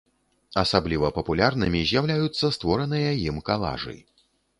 Асабліва 0.61 1.11
папулярнымі 1.17 1.81
з'яўляюцца 1.91 2.45
створаныя 2.57 3.09
ім 3.33 3.37
калажы. 3.51 3.95